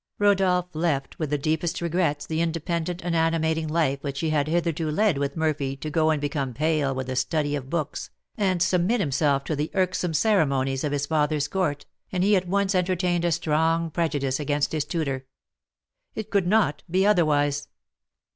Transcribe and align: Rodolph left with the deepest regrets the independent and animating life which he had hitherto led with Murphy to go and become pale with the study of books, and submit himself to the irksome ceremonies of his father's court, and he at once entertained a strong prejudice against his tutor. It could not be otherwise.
Rodolph 0.17 0.65
left 0.73 1.19
with 1.19 1.29
the 1.29 1.37
deepest 1.37 1.79
regrets 1.79 2.25
the 2.25 2.41
independent 2.41 3.03
and 3.03 3.15
animating 3.15 3.67
life 3.67 4.01
which 4.01 4.21
he 4.21 4.31
had 4.31 4.47
hitherto 4.47 4.89
led 4.89 5.19
with 5.19 5.37
Murphy 5.37 5.75
to 5.75 5.91
go 5.91 6.09
and 6.09 6.19
become 6.19 6.55
pale 6.55 6.95
with 6.95 7.05
the 7.05 7.15
study 7.15 7.55
of 7.55 7.69
books, 7.69 8.09
and 8.35 8.63
submit 8.63 8.99
himself 8.99 9.43
to 9.43 9.55
the 9.55 9.69
irksome 9.75 10.15
ceremonies 10.15 10.83
of 10.83 10.91
his 10.91 11.05
father's 11.05 11.47
court, 11.47 11.85
and 12.11 12.23
he 12.23 12.35
at 12.35 12.47
once 12.47 12.73
entertained 12.73 13.23
a 13.25 13.31
strong 13.31 13.91
prejudice 13.91 14.39
against 14.39 14.71
his 14.71 14.85
tutor. 14.85 15.27
It 16.15 16.31
could 16.31 16.47
not 16.47 16.81
be 16.89 17.05
otherwise. 17.05 17.67